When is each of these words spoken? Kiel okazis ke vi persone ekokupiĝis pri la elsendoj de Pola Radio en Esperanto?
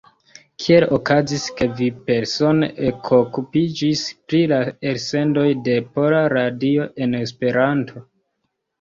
Kiel 0.61 0.85
okazis 0.95 1.45
ke 1.59 1.67
vi 1.81 1.89
persone 2.07 2.71
ekokupiĝis 2.89 4.03
pri 4.25 4.43
la 4.55 4.61
elsendoj 4.95 5.47
de 5.71 5.79
Pola 5.95 6.27
Radio 6.39 6.93
en 7.07 7.19
Esperanto? 7.25 8.09